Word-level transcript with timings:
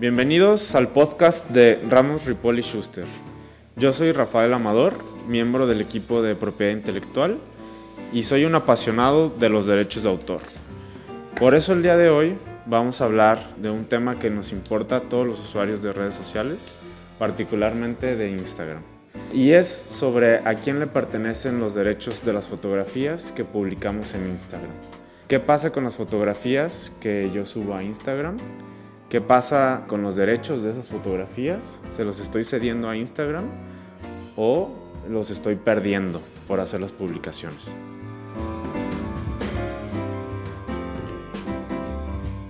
Bienvenidos 0.00 0.76
al 0.76 0.92
podcast 0.92 1.50
de 1.50 1.82
Ramos 1.88 2.26
Ripoli 2.26 2.62
Schuster. 2.62 3.04
Yo 3.74 3.92
soy 3.92 4.12
Rafael 4.12 4.54
Amador, 4.54 4.96
miembro 5.26 5.66
del 5.66 5.80
equipo 5.80 6.22
de 6.22 6.36
propiedad 6.36 6.70
intelectual 6.70 7.40
y 8.12 8.22
soy 8.22 8.44
un 8.44 8.54
apasionado 8.54 9.28
de 9.28 9.48
los 9.48 9.66
derechos 9.66 10.04
de 10.04 10.10
autor. 10.10 10.40
Por 11.36 11.56
eso 11.56 11.72
el 11.72 11.82
día 11.82 11.96
de 11.96 12.10
hoy 12.10 12.38
vamos 12.66 13.00
a 13.00 13.06
hablar 13.06 13.40
de 13.56 13.70
un 13.70 13.86
tema 13.86 14.20
que 14.20 14.30
nos 14.30 14.52
importa 14.52 14.98
a 14.98 15.00
todos 15.00 15.26
los 15.26 15.40
usuarios 15.40 15.82
de 15.82 15.90
redes 15.90 16.14
sociales, 16.14 16.72
particularmente 17.18 18.14
de 18.14 18.30
Instagram. 18.30 18.82
Y 19.34 19.50
es 19.50 19.66
sobre 19.66 20.36
a 20.48 20.54
quién 20.54 20.78
le 20.78 20.86
pertenecen 20.86 21.58
los 21.58 21.74
derechos 21.74 22.24
de 22.24 22.34
las 22.34 22.46
fotografías 22.46 23.32
que 23.32 23.44
publicamos 23.44 24.14
en 24.14 24.28
Instagram. 24.28 24.70
¿Qué 25.26 25.40
pasa 25.40 25.72
con 25.72 25.82
las 25.82 25.96
fotografías 25.96 26.92
que 27.00 27.32
yo 27.34 27.44
subo 27.44 27.74
a 27.74 27.82
Instagram? 27.82 28.36
¿Qué 29.08 29.22
pasa 29.22 29.84
con 29.88 30.02
los 30.02 30.16
derechos 30.16 30.62
de 30.62 30.70
esas 30.70 30.90
fotografías? 30.90 31.80
¿Se 31.88 32.04
los 32.04 32.20
estoy 32.20 32.44
cediendo 32.44 32.90
a 32.90 32.96
Instagram 32.96 33.46
o 34.36 34.70
los 35.08 35.30
estoy 35.30 35.56
perdiendo 35.56 36.20
por 36.46 36.60
hacer 36.60 36.82
las 36.82 36.92
publicaciones? 36.92 37.74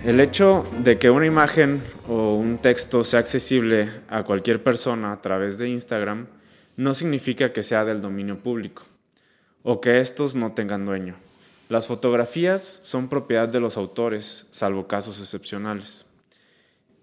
El 0.03 0.19
hecho 0.19 0.65
de 0.83 0.99
que 0.99 1.09
una 1.09 1.25
imagen 1.25 1.81
o 2.09 2.35
un 2.35 2.57
texto 2.57 3.05
sea 3.05 3.21
accesible 3.21 3.89
a 4.09 4.23
cualquier 4.23 4.61
persona 4.61 5.13
a 5.13 5.21
través 5.21 5.59
de 5.59 5.69
Instagram 5.69 6.27
no 6.75 6.93
significa 6.93 7.53
que 7.53 7.63
sea 7.63 7.85
del 7.85 8.01
dominio 8.01 8.43
público 8.43 8.83
o 9.63 9.79
que 9.79 10.01
estos 10.01 10.35
no 10.35 10.51
tengan 10.51 10.85
dueño. 10.85 11.15
Las 11.69 11.87
fotografías 11.87 12.81
son 12.83 13.07
propiedad 13.07 13.47
de 13.47 13.61
los 13.61 13.77
autores, 13.77 14.47
salvo 14.49 14.87
casos 14.87 15.21
excepcionales. 15.21 16.05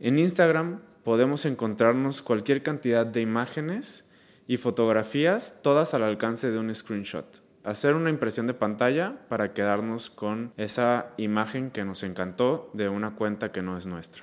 En 0.00 0.18
Instagram 0.18 0.82
podemos 1.04 1.46
encontrarnos 1.46 2.22
cualquier 2.22 2.62
cantidad 2.62 3.06
de 3.06 3.20
imágenes 3.20 4.04
y 4.46 4.56
fotografías, 4.56 5.58
todas 5.62 5.94
al 5.94 6.02
alcance 6.02 6.50
de 6.50 6.58
un 6.58 6.74
screenshot 6.74 7.42
hacer 7.66 7.96
una 7.96 8.10
impresión 8.10 8.46
de 8.46 8.54
pantalla 8.54 9.26
para 9.28 9.52
quedarnos 9.52 10.08
con 10.08 10.52
esa 10.56 11.12
imagen 11.16 11.72
que 11.72 11.84
nos 11.84 12.04
encantó 12.04 12.70
de 12.74 12.88
una 12.88 13.16
cuenta 13.16 13.50
que 13.50 13.60
no 13.60 13.76
es 13.76 13.88
nuestra. 13.88 14.22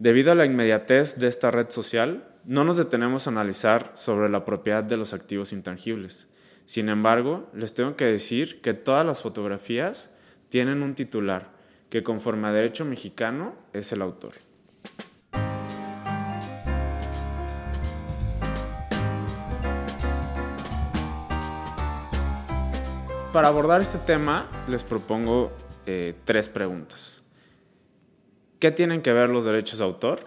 Debido 0.00 0.32
a 0.32 0.34
la 0.34 0.46
inmediatez 0.46 1.16
de 1.16 1.28
esta 1.28 1.52
red 1.52 1.70
social, 1.70 2.28
no 2.44 2.64
nos 2.64 2.76
detenemos 2.76 3.26
a 3.26 3.30
analizar 3.30 3.92
sobre 3.94 4.28
la 4.28 4.44
propiedad 4.44 4.82
de 4.82 4.96
los 4.96 5.14
activos 5.14 5.52
intangibles. 5.52 6.28
Sin 6.64 6.88
embargo, 6.88 7.48
les 7.54 7.72
tengo 7.72 7.94
que 7.94 8.06
decir 8.06 8.60
que 8.60 8.74
todas 8.74 9.06
las 9.06 9.22
fotografías 9.22 10.10
tienen 10.48 10.82
un 10.82 10.96
titular, 10.96 11.52
que 11.88 12.02
conforme 12.02 12.48
a 12.48 12.52
derecho 12.52 12.84
mexicano 12.84 13.54
es 13.72 13.92
el 13.92 14.02
autor. 14.02 14.32
Para 23.32 23.48
abordar 23.48 23.80
este 23.80 23.96
tema 23.96 24.46
les 24.68 24.84
propongo 24.84 25.52
eh, 25.86 26.14
tres 26.24 26.50
preguntas. 26.50 27.22
¿Qué 28.58 28.70
tienen 28.70 29.00
que 29.00 29.14
ver 29.14 29.30
los 29.30 29.46
derechos 29.46 29.78
de 29.78 29.84
autor? 29.86 30.20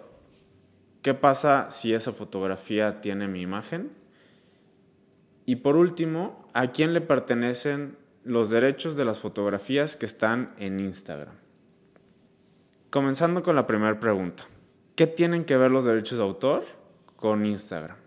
¿Qué 1.03 1.13
pasa 1.13 1.69
si 1.69 1.93
esa 1.93 2.13
fotografía 2.13 3.01
tiene 3.01 3.27
mi 3.27 3.41
imagen? 3.41 3.91
Y 5.45 5.57
por 5.57 5.75
último, 5.75 6.49
¿a 6.55 6.71
quién 6.71 6.95
le 6.95 7.01
pertenecen 7.01 7.95
los 8.23 8.49
derechos 8.49 8.95
de 8.95 9.05
las 9.05 9.19
fotografías 9.19 9.95
que 9.95 10.07
están 10.07 10.55
en 10.57 10.79
Instagram? 10.79 11.35
Comenzando 12.89 13.43
con 13.43 13.55
la 13.55 13.67
primera 13.67 13.99
pregunta. 13.99 14.45
¿Qué 14.95 15.05
tienen 15.05 15.45
que 15.45 15.57
ver 15.57 15.69
los 15.69 15.85
derechos 15.85 16.17
de 16.17 16.23
autor 16.23 16.63
con 17.17 17.45
Instagram? 17.45 17.97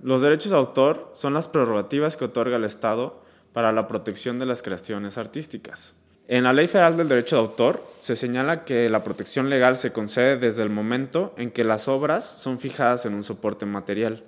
Los 0.00 0.22
derechos 0.22 0.52
de 0.52 0.58
autor 0.58 1.10
son 1.14 1.34
las 1.34 1.48
prerrogativas 1.48 2.16
que 2.16 2.26
otorga 2.26 2.58
el 2.58 2.64
Estado 2.64 3.26
para 3.58 3.72
la 3.72 3.88
protección 3.88 4.38
de 4.38 4.46
las 4.46 4.62
creaciones 4.62 5.18
artísticas. 5.18 5.96
En 6.28 6.44
la 6.44 6.52
Ley 6.52 6.68
Federal 6.68 6.96
del 6.96 7.08
Derecho 7.08 7.34
de 7.34 7.42
Autor 7.42 7.82
se 7.98 8.14
señala 8.14 8.64
que 8.64 8.88
la 8.88 9.02
protección 9.02 9.50
legal 9.50 9.76
se 9.76 9.92
concede 9.92 10.36
desde 10.36 10.62
el 10.62 10.70
momento 10.70 11.34
en 11.36 11.50
que 11.50 11.64
las 11.64 11.88
obras 11.88 12.22
son 12.24 12.60
fijadas 12.60 13.04
en 13.04 13.14
un 13.14 13.24
soporte 13.24 13.66
material 13.66 14.22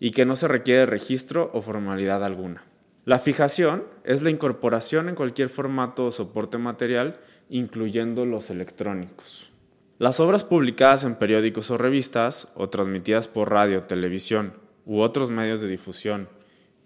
y 0.00 0.12
que 0.12 0.24
no 0.24 0.36
se 0.36 0.48
requiere 0.48 0.86
registro 0.86 1.50
o 1.52 1.60
formalidad 1.60 2.24
alguna. 2.24 2.64
La 3.04 3.18
fijación 3.18 3.84
es 4.04 4.22
la 4.22 4.30
incorporación 4.30 5.10
en 5.10 5.16
cualquier 5.16 5.50
formato 5.50 6.06
o 6.06 6.10
soporte 6.10 6.56
material, 6.56 7.20
incluyendo 7.50 8.24
los 8.24 8.48
electrónicos. 8.48 9.52
Las 9.98 10.18
obras 10.18 10.44
publicadas 10.44 11.04
en 11.04 11.16
periódicos 11.16 11.70
o 11.70 11.76
revistas 11.76 12.48
o 12.54 12.70
transmitidas 12.70 13.28
por 13.28 13.50
radio, 13.50 13.82
televisión 13.82 14.54
u 14.86 15.02
otros 15.02 15.30
medios 15.30 15.60
de 15.60 15.68
difusión, 15.68 16.30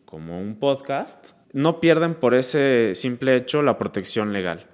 como 0.04 0.40
un 0.40 0.58
podcast, 0.58 1.36
no 1.56 1.80
pierden 1.80 2.14
por 2.14 2.34
ese 2.34 2.94
simple 2.94 3.34
hecho 3.34 3.62
la 3.62 3.78
protección 3.78 4.34
legal. 4.34 4.66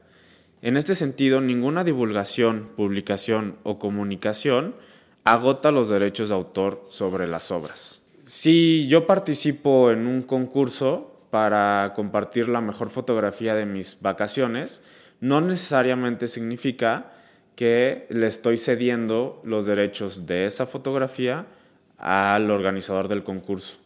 En 0.62 0.76
este 0.76 0.96
sentido, 0.96 1.40
ninguna 1.40 1.84
divulgación, 1.84 2.72
publicación 2.74 3.56
o 3.62 3.78
comunicación 3.78 4.74
agota 5.22 5.70
los 5.70 5.88
derechos 5.88 6.30
de 6.30 6.34
autor 6.34 6.84
sobre 6.88 7.28
las 7.28 7.52
obras. 7.52 8.02
Si 8.24 8.88
yo 8.88 9.06
participo 9.06 9.92
en 9.92 10.08
un 10.08 10.22
concurso 10.22 11.20
para 11.30 11.92
compartir 11.94 12.48
la 12.48 12.60
mejor 12.60 12.90
fotografía 12.90 13.54
de 13.54 13.64
mis 13.64 13.98
vacaciones, 14.00 14.82
no 15.20 15.40
necesariamente 15.40 16.26
significa 16.26 17.12
que 17.54 18.08
le 18.10 18.26
estoy 18.26 18.56
cediendo 18.56 19.40
los 19.44 19.66
derechos 19.66 20.26
de 20.26 20.46
esa 20.46 20.66
fotografía 20.66 21.46
al 21.96 22.50
organizador 22.50 23.06
del 23.06 23.22
concurso 23.22 23.81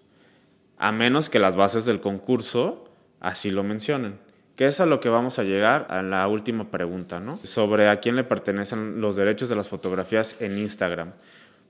a 0.78 0.92
menos 0.92 1.30
que 1.30 1.38
las 1.38 1.56
bases 1.56 1.84
del 1.84 2.00
concurso 2.00 2.84
así 3.20 3.50
lo 3.50 3.62
mencionen. 3.62 4.18
Que 4.56 4.66
es 4.66 4.80
a 4.80 4.86
lo 4.86 5.00
que 5.00 5.10
vamos 5.10 5.38
a 5.38 5.44
llegar 5.44 5.86
a 5.90 6.02
la 6.02 6.26
última 6.28 6.70
pregunta, 6.70 7.20
¿no? 7.20 7.38
Sobre 7.42 7.88
a 7.88 8.00
quién 8.00 8.16
le 8.16 8.24
pertenecen 8.24 9.00
los 9.02 9.14
derechos 9.14 9.50
de 9.50 9.56
las 9.56 9.68
fotografías 9.68 10.36
en 10.40 10.56
Instagram. 10.58 11.12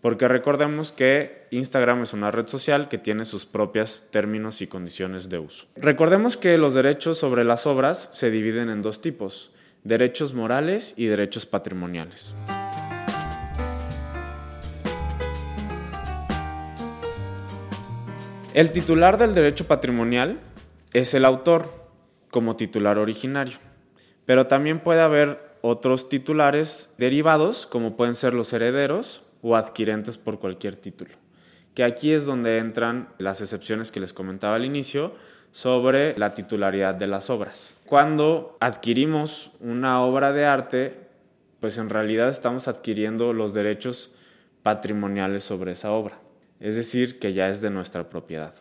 Porque 0.00 0.28
recordemos 0.28 0.92
que 0.92 1.48
Instagram 1.50 2.02
es 2.02 2.12
una 2.12 2.30
red 2.30 2.46
social 2.46 2.88
que 2.88 2.98
tiene 2.98 3.24
sus 3.24 3.44
propios 3.44 4.04
términos 4.10 4.62
y 4.62 4.68
condiciones 4.68 5.28
de 5.28 5.38
uso. 5.38 5.66
Recordemos 5.74 6.36
que 6.36 6.58
los 6.58 6.74
derechos 6.74 7.18
sobre 7.18 7.42
las 7.42 7.66
obras 7.66 8.08
se 8.12 8.30
dividen 8.30 8.70
en 8.70 8.82
dos 8.82 9.00
tipos, 9.00 9.50
derechos 9.82 10.32
morales 10.32 10.94
y 10.96 11.06
derechos 11.06 11.44
patrimoniales. 11.44 12.36
El 18.56 18.72
titular 18.72 19.18
del 19.18 19.34
derecho 19.34 19.66
patrimonial 19.66 20.40
es 20.94 21.12
el 21.12 21.26
autor 21.26 21.68
como 22.30 22.56
titular 22.56 22.98
originario, 22.98 23.58
pero 24.24 24.46
también 24.46 24.80
puede 24.80 25.02
haber 25.02 25.58
otros 25.60 26.08
titulares 26.08 26.94
derivados 26.96 27.66
como 27.66 27.98
pueden 27.98 28.14
ser 28.14 28.32
los 28.32 28.54
herederos 28.54 29.26
o 29.42 29.56
adquirentes 29.56 30.16
por 30.16 30.38
cualquier 30.38 30.74
título, 30.74 31.16
que 31.74 31.84
aquí 31.84 32.14
es 32.14 32.24
donde 32.24 32.56
entran 32.56 33.10
las 33.18 33.42
excepciones 33.42 33.92
que 33.92 34.00
les 34.00 34.14
comentaba 34.14 34.56
al 34.56 34.64
inicio 34.64 35.12
sobre 35.50 36.16
la 36.16 36.32
titularidad 36.32 36.94
de 36.94 37.08
las 37.08 37.28
obras. 37.28 37.76
Cuando 37.84 38.56
adquirimos 38.60 39.52
una 39.60 40.00
obra 40.00 40.32
de 40.32 40.46
arte, 40.46 41.08
pues 41.60 41.76
en 41.76 41.90
realidad 41.90 42.30
estamos 42.30 42.68
adquiriendo 42.68 43.34
los 43.34 43.52
derechos 43.52 44.14
patrimoniales 44.62 45.44
sobre 45.44 45.72
esa 45.72 45.90
obra 45.90 46.22
es 46.60 46.76
decir, 46.76 47.18
que 47.18 47.32
ya 47.32 47.48
es 47.48 47.60
de 47.60 47.70
nuestra 47.70 48.08
propiedad. 48.08 48.54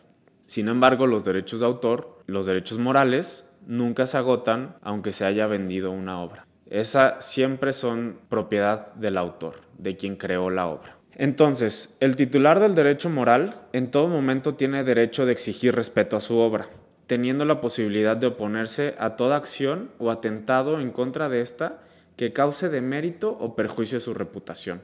Sin 0.44 0.68
embargo, 0.68 1.06
los 1.06 1.24
derechos 1.24 1.60
de 1.60 1.66
autor, 1.66 2.18
los 2.26 2.46
derechos 2.46 2.78
morales, 2.78 3.50
nunca 3.66 4.06
se 4.06 4.16
agotan 4.16 4.76
aunque 4.82 5.12
se 5.12 5.24
haya 5.24 5.46
vendido 5.46 5.90
una 5.90 6.20
obra. 6.20 6.46
Esa 6.70 7.20
siempre 7.20 7.72
son 7.72 8.18
propiedad 8.28 8.94
del 8.94 9.18
autor, 9.18 9.54
de 9.78 9.96
quien 9.96 10.16
creó 10.16 10.50
la 10.50 10.66
obra. 10.66 10.98
Entonces, 11.18 11.96
el 12.00 12.14
titular 12.14 12.60
del 12.60 12.74
derecho 12.74 13.08
moral 13.08 13.60
en 13.72 13.90
todo 13.90 14.08
momento 14.08 14.54
tiene 14.54 14.84
derecho 14.84 15.24
de 15.24 15.32
exigir 15.32 15.74
respeto 15.74 16.16
a 16.16 16.20
su 16.20 16.36
obra, 16.38 16.68
teniendo 17.06 17.44
la 17.44 17.60
posibilidad 17.60 18.16
de 18.16 18.26
oponerse 18.26 18.94
a 18.98 19.16
toda 19.16 19.36
acción 19.36 19.90
o 19.98 20.10
atentado 20.10 20.80
en 20.80 20.90
contra 20.90 21.28
de 21.28 21.40
ésta 21.40 21.80
que 22.16 22.32
cause 22.32 22.68
demérito 22.68 23.30
o 23.30 23.56
perjuicio 23.56 23.98
a 23.98 24.00
su 24.00 24.12
reputación. 24.12 24.82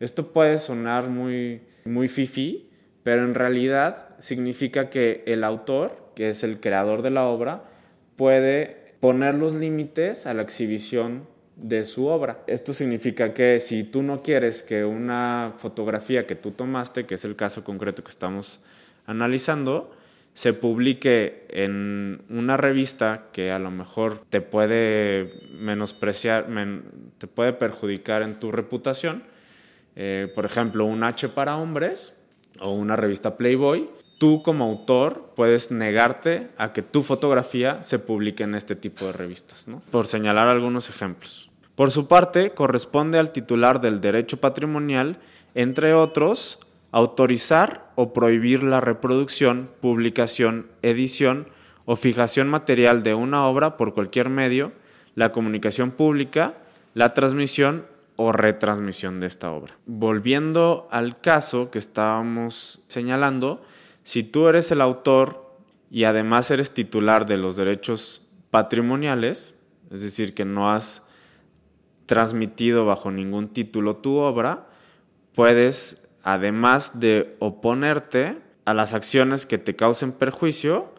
Esto 0.00 0.32
puede 0.32 0.58
sonar 0.58 1.08
muy, 1.08 1.62
muy 1.84 2.08
fifi, 2.08 2.68
pero 3.02 3.24
en 3.24 3.34
realidad 3.34 4.16
significa 4.18 4.90
que 4.90 5.22
el 5.26 5.44
autor, 5.44 6.10
que 6.14 6.28
es 6.28 6.42
el 6.44 6.60
creador 6.60 7.02
de 7.02 7.10
la 7.10 7.24
obra, 7.24 7.64
puede 8.16 8.94
poner 9.00 9.34
los 9.36 9.54
límites 9.54 10.26
a 10.26 10.34
la 10.34 10.42
exhibición 10.42 11.26
de 11.56 11.84
su 11.84 12.06
obra. 12.06 12.42
Esto 12.46 12.74
significa 12.74 13.32
que 13.32 13.60
si 13.60 13.84
tú 13.84 14.02
no 14.02 14.22
quieres 14.22 14.62
que 14.62 14.84
una 14.84 15.52
fotografía 15.56 16.26
que 16.26 16.34
tú 16.34 16.50
tomaste, 16.50 17.06
que 17.06 17.14
es 17.14 17.24
el 17.24 17.36
caso 17.36 17.64
concreto 17.64 18.04
que 18.04 18.10
estamos 18.10 18.60
analizando, 19.06 19.90
se 20.34 20.52
publique 20.52 21.46
en 21.48 22.22
una 22.28 22.58
revista 22.58 23.28
que 23.32 23.52
a 23.52 23.58
lo 23.58 23.70
mejor 23.70 24.18
te 24.28 24.42
puede 24.42 25.32
menospreciar, 25.58 26.46
te 27.16 27.26
puede 27.26 27.54
perjudicar 27.54 28.20
en 28.20 28.38
tu 28.38 28.52
reputación, 28.52 29.24
eh, 29.96 30.30
por 30.34 30.44
ejemplo, 30.44 30.84
un 30.84 31.02
H 31.02 31.28
para 31.30 31.56
hombres 31.56 32.16
o 32.60 32.72
una 32.72 32.96
revista 32.96 33.36
Playboy, 33.36 33.90
tú 34.18 34.42
como 34.42 34.64
autor 34.64 35.32
puedes 35.34 35.70
negarte 35.70 36.50
a 36.58 36.72
que 36.72 36.82
tu 36.82 37.02
fotografía 37.02 37.82
se 37.82 37.98
publique 37.98 38.44
en 38.44 38.54
este 38.54 38.76
tipo 38.76 39.06
de 39.06 39.12
revistas, 39.12 39.68
¿no? 39.68 39.82
por 39.90 40.06
señalar 40.06 40.48
algunos 40.48 40.88
ejemplos. 40.90 41.50
Por 41.74 41.90
su 41.90 42.08
parte, 42.08 42.50
corresponde 42.50 43.18
al 43.18 43.32
titular 43.32 43.80
del 43.80 44.00
derecho 44.00 44.38
patrimonial, 44.38 45.18
entre 45.54 45.92
otros, 45.92 46.58
autorizar 46.90 47.90
o 47.94 48.12
prohibir 48.12 48.62
la 48.62 48.80
reproducción, 48.80 49.70
publicación, 49.80 50.68
edición 50.82 51.48
o 51.84 51.96
fijación 51.96 52.48
material 52.48 53.02
de 53.02 53.14
una 53.14 53.46
obra 53.46 53.76
por 53.76 53.92
cualquier 53.92 54.30
medio, 54.30 54.72
la 55.14 55.32
comunicación 55.32 55.90
pública, 55.90 56.54
la 56.94 57.12
transmisión 57.12 57.86
o 58.16 58.32
retransmisión 58.32 59.20
de 59.20 59.26
esta 59.26 59.52
obra. 59.52 59.76
Volviendo 59.86 60.88
al 60.90 61.20
caso 61.20 61.70
que 61.70 61.78
estábamos 61.78 62.82
señalando, 62.86 63.62
si 64.02 64.22
tú 64.22 64.48
eres 64.48 64.70
el 64.70 64.80
autor 64.80 65.56
y 65.90 66.04
además 66.04 66.50
eres 66.50 66.72
titular 66.72 67.26
de 67.26 67.36
los 67.36 67.56
derechos 67.56 68.26
patrimoniales, 68.50 69.54
es 69.90 70.02
decir, 70.02 70.34
que 70.34 70.44
no 70.44 70.70
has 70.70 71.04
transmitido 72.06 72.86
bajo 72.86 73.10
ningún 73.10 73.48
título 73.48 73.96
tu 73.96 74.16
obra, 74.16 74.66
puedes, 75.34 76.06
además 76.22 77.00
de 77.00 77.36
oponerte 77.40 78.40
a 78.64 78.74
las 78.74 78.94
acciones 78.94 79.46
que 79.46 79.58
te 79.58 79.76
causen 79.76 80.12
perjuicio, 80.12 80.94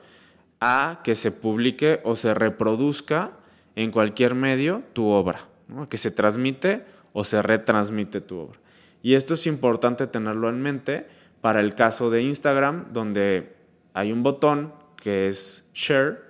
a 0.59 1.01
que 1.03 1.15
se 1.15 1.31
publique 1.31 2.01
o 2.03 2.15
se 2.15 2.33
reproduzca 2.33 3.31
en 3.75 3.91
cualquier 3.91 4.35
medio 4.35 4.83
tu 4.93 5.07
obra, 5.09 5.46
que 5.89 5.97
se 5.97 6.11
transmite 6.11 6.85
o 7.13 7.23
se 7.23 7.41
retransmite 7.41 8.21
tu 8.21 8.39
obra. 8.39 8.59
Y 9.01 9.15
esto 9.15 9.35
es 9.35 9.47
importante 9.47 10.07
tenerlo 10.07 10.49
en 10.49 10.61
mente 10.61 11.07
para 11.41 11.59
el 11.59 11.75
caso 11.75 12.09
de 12.09 12.21
Instagram, 12.21 12.91
donde 12.93 13.55
hay 13.93 14.11
un 14.11 14.23
botón 14.23 14.73
que 14.95 15.27
es 15.27 15.69
Share, 15.73 16.21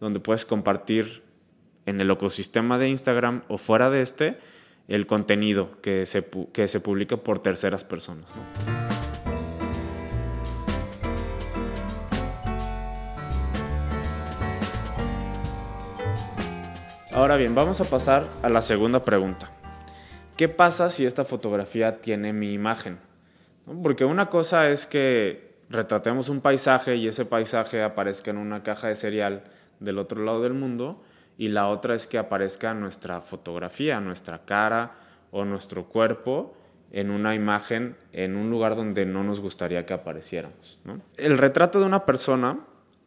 donde 0.00 0.20
puedes 0.20 0.44
compartir 0.44 1.22
en 1.86 2.00
el 2.00 2.10
ecosistema 2.10 2.78
de 2.78 2.88
Instagram 2.88 3.42
o 3.48 3.58
fuera 3.58 3.90
de 3.90 4.02
este 4.02 4.38
el 4.88 5.06
contenido 5.06 5.80
que 5.82 6.04
se, 6.04 6.26
que 6.52 6.68
se 6.68 6.80
publica 6.80 7.16
por 7.16 7.38
terceras 7.38 7.84
personas. 7.84 8.30
Ahora 17.20 17.36
bien, 17.36 17.54
vamos 17.54 17.78
a 17.82 17.84
pasar 17.84 18.26
a 18.42 18.48
la 18.48 18.62
segunda 18.62 19.04
pregunta. 19.04 19.50
¿Qué 20.38 20.48
pasa 20.48 20.88
si 20.88 21.04
esta 21.04 21.22
fotografía 21.26 22.00
tiene 22.00 22.32
mi 22.32 22.54
imagen? 22.54 22.98
Porque 23.82 24.06
una 24.06 24.30
cosa 24.30 24.70
es 24.70 24.86
que 24.86 25.52
retratemos 25.68 26.30
un 26.30 26.40
paisaje 26.40 26.96
y 26.96 27.06
ese 27.06 27.26
paisaje 27.26 27.82
aparezca 27.82 28.30
en 28.30 28.38
una 28.38 28.62
caja 28.62 28.88
de 28.88 28.94
cereal 28.94 29.44
del 29.80 29.98
otro 29.98 30.24
lado 30.24 30.40
del 30.40 30.54
mundo 30.54 31.02
y 31.36 31.48
la 31.48 31.68
otra 31.68 31.94
es 31.94 32.06
que 32.06 32.16
aparezca 32.16 32.72
nuestra 32.72 33.20
fotografía, 33.20 34.00
nuestra 34.00 34.46
cara 34.46 34.92
o 35.30 35.44
nuestro 35.44 35.90
cuerpo 35.90 36.56
en 36.90 37.10
una 37.10 37.34
imagen 37.34 37.98
en 38.14 38.34
un 38.34 38.48
lugar 38.48 38.76
donde 38.76 39.04
no 39.04 39.24
nos 39.24 39.40
gustaría 39.40 39.84
que 39.84 39.92
apareciéramos. 39.92 40.80
El 41.18 41.36
retrato 41.36 41.80
de 41.80 41.84
una 41.84 42.06
persona, 42.06 42.60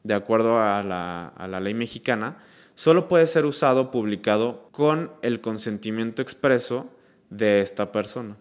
de 0.03 0.13
acuerdo 0.13 0.61
a 0.61 0.83
la, 0.83 1.59
ley 1.59 1.73
mexicana, 1.73 2.37
solo 2.75 3.07
puede 3.07 3.27
ser 3.27 3.45
usado 3.45 3.81
o 3.81 3.91
publicado 3.91 4.69
con 4.71 5.11
el 5.21 5.41
consentimiento 5.41 6.21
expreso 6.21 6.89
de 7.29 7.61
esta 7.61 7.91
persona, 7.91 8.37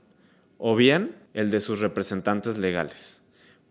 o 0.58 0.76
bien 0.76 1.16
el 1.34 1.50
de 1.50 1.60
sus 1.60 1.80
representantes 1.80 2.58
legales, 2.58 3.22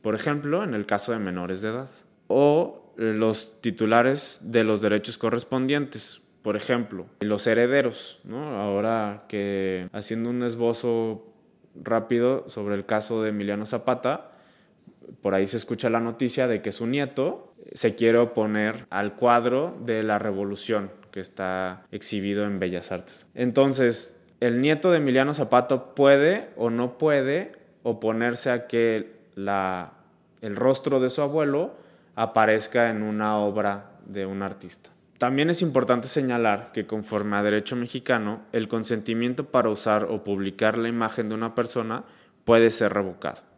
por 0.01 0.15
ejemplo, 0.15 0.63
en 0.63 0.73
el 0.73 0.85
caso 0.85 1.11
de 1.11 1.19
menores 1.19 1.61
de 1.61 1.69
edad, 1.69 1.89
o 2.27 2.93
los 2.95 3.61
titulares 3.61 4.41
de 4.45 4.63
los 4.63 4.81
derechos 4.81 5.17
correspondientes, 5.17 6.21
por 6.41 6.55
ejemplo, 6.55 7.05
los 7.19 7.45
herederos, 7.45 8.19
ahora 8.31 9.25
que 9.27 9.87
haciendo 9.93 10.29
un 10.29 10.43
esbozo 10.43 11.27
rápido 11.75 12.45
sobre 12.47 12.75
el 12.75 12.85
caso 12.85 13.21
de 13.21 13.29
Emiliano 13.29 13.65
Zapata, 13.65 14.31
por 15.21 15.35
ahí 15.35 15.45
se 15.47 15.57
escucha 15.57 15.89
la 15.89 15.99
noticia 15.99 16.47
de 16.47 16.61
que 16.61 16.71
su 16.71 16.87
nieto 16.87 17.53
se 17.73 17.95
quiere 17.95 18.17
oponer 18.17 18.85
al 18.89 19.15
cuadro 19.15 19.77
de 19.85 20.03
la 20.03 20.19
revolución 20.19 20.91
que 21.11 21.19
está 21.19 21.85
exhibido 21.91 22.45
en 22.45 22.59
Bellas 22.59 22.91
Artes. 22.91 23.27
Entonces, 23.35 24.19
el 24.39 24.61
nieto 24.61 24.91
de 24.91 24.97
Emiliano 24.97 25.33
Zapata 25.33 25.93
puede 25.93 26.49
o 26.55 26.69
no 26.69 26.97
puede 26.97 27.51
oponerse 27.83 28.49
a 28.49 28.67
que 28.67 29.13
la, 29.35 29.93
el 30.41 30.55
rostro 30.55 30.99
de 30.99 31.09
su 31.09 31.21
abuelo 31.21 31.75
aparezca 32.15 32.89
en 32.89 33.03
una 33.03 33.37
obra 33.37 33.91
de 34.05 34.25
un 34.25 34.41
artista. 34.41 34.89
También 35.17 35.51
es 35.51 35.61
importante 35.61 36.07
señalar 36.07 36.71
que 36.71 36.87
conforme 36.87 37.37
a 37.37 37.43
derecho 37.43 37.75
mexicano, 37.75 38.41
el 38.51 38.67
consentimiento 38.67 39.51
para 39.51 39.69
usar 39.69 40.05
o 40.05 40.23
publicar 40.23 40.77
la 40.77 40.87
imagen 40.87 41.29
de 41.29 41.35
una 41.35 41.53
persona 41.53 42.05
puede 42.43 42.71
ser 42.71 42.93
revocado. 42.93 43.50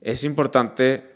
Es 0.00 0.24
importante 0.24 1.10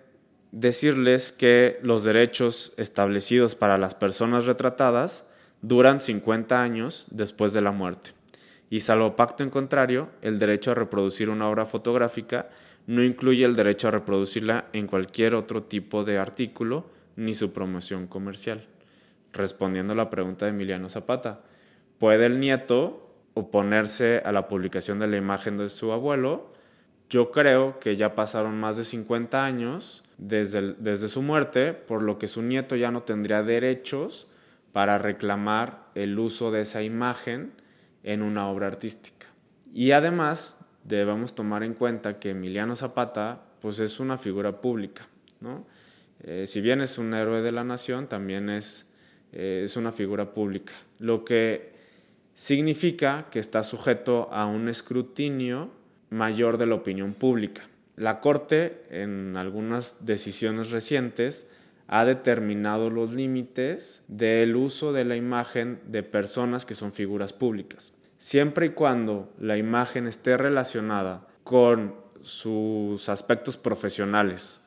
decirles 0.53 1.33
que 1.33 1.79
los 1.83 2.05
derechos 2.05 2.73
establecidos 2.77 3.55
para 3.55 3.79
las 3.79 3.95
personas 3.95 4.47
retratadas 4.47 5.27
duran 5.63 6.01
50 6.01 6.63
años 6.63 7.07
después 7.11 7.53
de 7.53 7.63
la 7.63 7.73
muerte 7.73 8.11
y 8.71 8.81
salvo 8.81 9.15
pacto 9.15 9.45
en 9.45 9.51
contrario, 9.51 10.09
el 10.21 10.41
derecho 10.41 10.73
a 10.73 10.75
reproducir 10.75 11.31
una 11.31 11.49
obra 11.49 11.65
fotográfica 11.65 12.49
no 12.87 13.03
incluye 13.03 13.45
el 13.45 13.57
derecho 13.57 13.87
a 13.87 13.93
reproducirla 13.93 14.67
en 14.73 14.89
cualquier 14.89 15.35
otro 15.35 15.63
tipo 15.63 16.03
de 16.03 16.19
artículo 16.19 16.91
ni 17.15 17.35
su 17.35 17.53
promoción 17.53 18.07
comercial. 18.07 18.67
Respondiendo 19.33 19.93
a 19.93 19.97
la 19.97 20.11
pregunta 20.11 20.47
de 20.47 20.51
Emiliano 20.51 20.89
Zapata, 20.89 21.43
¿puede 21.99 22.27
el 22.27 22.41
nieto 22.41 23.15
oponerse 23.35 24.23
a 24.25 24.33
la 24.33 24.49
publicación 24.49 24.99
de 24.99 25.07
la 25.07 25.17
imagen 25.19 25.57
de 25.57 25.69
su 25.69 25.93
abuelo? 25.93 26.53
Yo 27.11 27.31
creo 27.31 27.79
que 27.79 27.97
ya 27.97 28.15
pasaron 28.15 28.59
más 28.59 28.77
de 28.77 28.85
50 28.85 29.45
años 29.45 30.05
desde, 30.19 31.09
su 31.09 31.23
muerte, 31.23 31.73
por 31.73 32.03
lo 32.03 32.19
que 32.19 32.27
su 32.27 32.43
nieto 32.43 32.77
ya 32.77 32.91
no 32.91 33.03
tendría 33.03 33.43
derechos 33.43 34.29
para 34.73 34.99
reclamar 34.99 35.91
el 35.95 36.19
uso 36.19 36.51
de 36.51 36.63
esa 36.63 36.83
imagen 36.83 37.53
en 38.03 38.23
una 38.23 38.49
obra 38.49 38.67
artística. 38.67 39.27
Y 39.73 39.93
además 39.93 40.59
debemos 40.83 41.35
tomar 41.35 41.63
en 41.63 41.75
cuenta 41.75 42.19
que 42.19 42.31
Emiliano 42.31 42.75
Zapata 42.75 43.45
pues 43.61 43.79
es 43.79 44.01
una 44.01 44.19
figura 44.19 44.61
pública. 44.61 45.07
Eh, 46.21 46.47
si 46.47 46.61
bien 46.61 46.81
es 46.81 46.99
un 46.99 47.13
héroe 47.15 47.43
de 47.43 47.53
la 47.53 47.65
nación, 47.65 48.07
también 48.07 48.49
eh, 48.51 49.63
es 49.65 49.77
una 49.77 49.93
figura 49.93 50.33
pública, 50.33 50.73
lo 50.99 51.25
que 51.25 51.75
significa 52.33 53.29
que 53.31 53.39
está 53.39 53.63
sujeto 53.63 54.29
a 54.33 54.47
un 54.47 54.69
escrutinio 54.69 55.71
mayor 56.15 56.59
de 56.59 56.67
la 56.67 56.77
opinión 56.77 57.13
pública. 57.13 57.63
La 57.97 58.21
Corte, 58.21 58.85
en 58.91 59.37
algunas 59.37 60.05
decisiones 60.07 60.71
recientes, 60.71 61.51
ha 61.87 62.05
determinado 62.05 62.89
los 62.89 63.13
límites 63.13 64.05
del 64.09 64.57
uso 64.57 64.93
de 64.93 65.05
la 65.05 65.17
imagen 65.17 65.81
de 65.87 66.03
personas 66.03 66.65
que 66.65 66.75
son 66.75 66.93
figuras 66.93 67.33
públicas. 67.33 67.93
Siempre 68.17 68.67
y 68.67 68.71
cuando 68.71 69.33
la 69.39 69.59
imagen 69.59 70.07
esté 70.07 70.37
relacionada 70.37 71.27
con 71.43 71.95
sus 72.23 73.09
aspectos 73.09 73.57
profesionales 73.57 74.61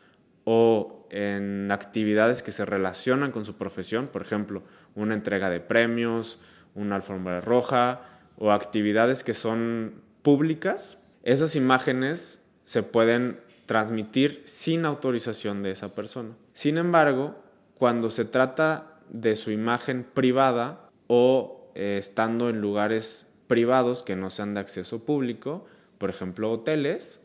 o 0.44 1.08
en 1.10 1.72
actividades 1.72 2.44
que 2.44 2.52
se 2.52 2.66
relacionan 2.66 3.32
con 3.32 3.46
su 3.46 3.58
profesión, 3.58 4.08
por 4.08 4.22
ejemplo, 4.22 4.64
una 4.96 5.14
entrega 5.14 5.50
de 5.50 5.60
premios, 5.60 6.40
una 6.76 6.98
alfombra 6.98 7.42
roja 7.42 8.02
o 8.38 8.52
actividades 8.52 9.24
que 9.24 9.34
son 9.34 10.02
públicas, 10.22 11.02
esas 11.24 11.56
imágenes 11.56 12.42
se 12.64 12.84
pueden 12.84 13.40
transmitir 13.66 14.42
sin 14.46 14.86
autorización 14.86 15.62
de 15.62 15.72
esa 15.72 15.94
persona. 15.94 16.36
Sin 16.54 16.78
embargo, 16.78 17.36
cuando 17.76 18.10
se 18.10 18.26
trata 18.26 19.00
de 19.10 19.36
su 19.36 19.52
imagen 19.52 20.04
privada 20.04 20.80
o 21.08 21.70
eh, 21.76 21.98
estando 21.98 22.50
en 22.50 22.62
lugares 22.62 23.28
privados 23.48 24.04
que 24.04 24.16
no 24.16 24.30
sean 24.30 24.54
de 24.54 24.62
acceso 24.62 25.06
público, 25.06 25.66
por 25.98 26.10
ejemplo 26.10 26.52
hoteles, 26.52 27.22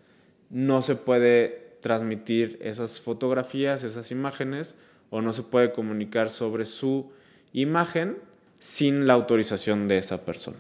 no 0.51 0.83
se 0.83 0.97
puede 0.97 1.77
transmitir 1.81 2.59
esas 2.61 3.01
fotografías, 3.01 3.85
esas 3.85 4.11
imágenes, 4.11 4.77
o 5.11 5.21
no 5.21 5.33
se 5.33 5.43
puede 5.43 5.73
comunicar 5.73 6.31
sobre 6.31 6.65
su 6.65 7.11
imagen 7.53 8.19
sin 8.59 9.07
la 9.07 9.15
autorización 9.15 9.89
de 9.89 9.99
esa 9.99 10.25
persona. 10.25 10.59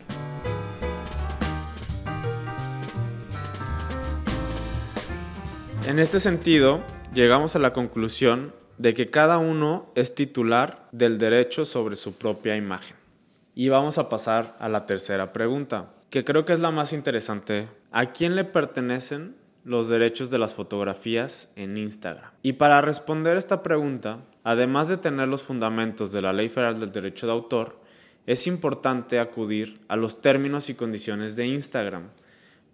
En 5.84 5.98
este 5.98 6.20
sentido, 6.20 6.80
llegamos 7.12 7.56
a 7.56 7.58
la 7.58 7.72
conclusión 7.72 8.54
de 8.78 8.94
que 8.94 9.10
cada 9.10 9.38
uno 9.38 9.90
es 9.96 10.14
titular 10.14 10.88
del 10.92 11.18
derecho 11.18 11.64
sobre 11.64 11.96
su 11.96 12.12
propia 12.12 12.56
imagen. 12.56 12.96
Y 13.56 13.68
vamos 13.68 13.98
a 13.98 14.08
pasar 14.08 14.56
a 14.60 14.68
la 14.68 14.86
tercera 14.86 15.32
pregunta. 15.32 15.92
que 16.08 16.24
creo 16.24 16.44
que 16.44 16.52
es 16.52 16.60
la 16.60 16.70
más 16.70 16.92
interesante. 16.92 17.68
¿A 17.90 18.12
quién 18.12 18.36
le 18.36 18.44
pertenecen 18.44 19.34
los 19.64 19.88
derechos 19.88 20.30
de 20.30 20.38
las 20.38 20.54
fotografías 20.54 21.50
en 21.56 21.76
Instagram? 21.76 22.30
Y 22.42 22.52
para 22.54 22.80
responder 22.80 23.36
esta 23.36 23.62
pregunta, 23.62 24.18
además 24.44 24.88
de 24.88 24.98
tener 24.98 25.28
los 25.28 25.42
fundamentos 25.42 26.12
de 26.12 26.22
la 26.22 26.32
Ley 26.32 26.48
Federal 26.48 26.78
del 26.78 26.92
Derecho 26.92 27.26
de 27.26 27.32
Autor, 27.32 27.80
es 28.26 28.46
importante 28.46 29.18
acudir 29.18 29.80
a 29.88 29.96
los 29.96 30.20
términos 30.20 30.68
y 30.68 30.74
condiciones 30.74 31.34
de 31.34 31.46
Instagram 31.46 32.10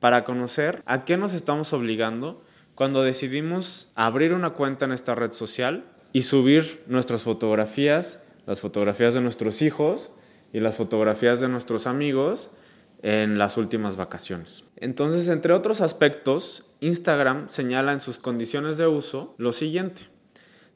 para 0.00 0.24
conocer 0.24 0.82
a 0.84 1.04
qué 1.04 1.16
nos 1.16 1.32
estamos 1.32 1.72
obligando 1.72 2.42
cuando 2.78 3.02
decidimos 3.02 3.90
abrir 3.96 4.32
una 4.32 4.50
cuenta 4.50 4.84
en 4.84 4.92
esta 4.92 5.16
red 5.16 5.32
social 5.32 5.84
y 6.12 6.22
subir 6.22 6.84
nuestras 6.86 7.24
fotografías, 7.24 8.20
las 8.46 8.60
fotografías 8.60 9.14
de 9.14 9.20
nuestros 9.20 9.62
hijos 9.62 10.12
y 10.52 10.60
las 10.60 10.76
fotografías 10.76 11.40
de 11.40 11.48
nuestros 11.48 11.88
amigos 11.88 12.52
en 13.02 13.36
las 13.36 13.56
últimas 13.56 13.96
vacaciones. 13.96 14.64
Entonces, 14.76 15.28
entre 15.28 15.54
otros 15.54 15.80
aspectos, 15.80 16.70
Instagram 16.78 17.48
señala 17.48 17.92
en 17.92 17.98
sus 17.98 18.20
condiciones 18.20 18.78
de 18.78 18.86
uso 18.86 19.34
lo 19.38 19.50
siguiente. 19.50 20.02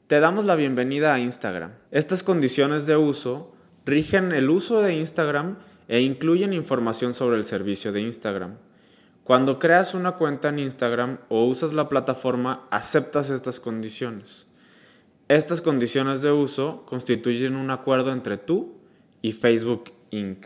Te 0.07 0.19
damos 0.19 0.43
la 0.43 0.55
bienvenida 0.55 1.13
a 1.13 1.21
Instagram. 1.21 1.71
Estas 1.91 2.21
condiciones 2.21 2.85
de 2.85 2.97
uso 2.97 3.53
rigen 3.85 4.33
el 4.33 4.49
uso 4.49 4.81
de 4.81 4.93
Instagram 4.95 5.57
e 5.87 6.01
incluyen 6.01 6.51
información 6.51 7.13
sobre 7.13 7.37
el 7.37 7.45
servicio 7.45 7.93
de 7.93 8.01
Instagram. 8.01 8.57
Cuando 9.23 9.57
creas 9.57 9.93
una 9.93 10.13
cuenta 10.13 10.49
en 10.49 10.59
Instagram 10.59 11.19
o 11.29 11.45
usas 11.45 11.73
la 11.73 11.87
plataforma, 11.87 12.67
aceptas 12.71 13.29
estas 13.29 13.59
condiciones. 13.59 14.47
Estas 15.29 15.61
condiciones 15.61 16.21
de 16.21 16.31
uso 16.31 16.85
constituyen 16.85 17.55
un 17.55 17.71
acuerdo 17.71 18.11
entre 18.11 18.37
tú 18.37 18.75
y 19.21 19.31
Facebook 19.31 19.93
Inc 20.11 20.45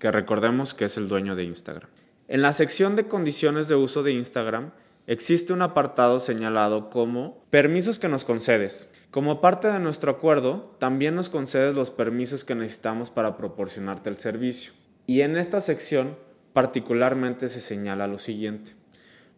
que 0.00 0.10
recordemos 0.10 0.72
que 0.74 0.86
es 0.86 0.96
el 0.96 1.08
dueño 1.08 1.36
de 1.36 1.44
Instagram. 1.44 1.88
En 2.26 2.42
la 2.42 2.52
sección 2.52 2.96
de 2.96 3.06
condiciones 3.06 3.68
de 3.68 3.74
uso 3.74 4.02
de 4.02 4.12
Instagram 4.12 4.72
existe 5.06 5.52
un 5.52 5.62
apartado 5.62 6.20
señalado 6.20 6.88
como 6.88 7.44
permisos 7.50 7.98
que 7.98 8.08
nos 8.08 8.24
concedes. 8.24 8.90
Como 9.10 9.42
parte 9.42 9.68
de 9.68 9.78
nuestro 9.78 10.10
acuerdo, 10.10 10.74
también 10.78 11.14
nos 11.14 11.28
concedes 11.28 11.74
los 11.74 11.90
permisos 11.90 12.46
que 12.46 12.54
necesitamos 12.54 13.10
para 13.10 13.36
proporcionarte 13.36 14.08
el 14.08 14.16
servicio. 14.16 14.72
Y 15.06 15.20
en 15.20 15.36
esta 15.36 15.60
sección 15.60 16.16
particularmente 16.52 17.48
se 17.48 17.60
señala 17.60 18.06
lo 18.06 18.18
siguiente. 18.18 18.72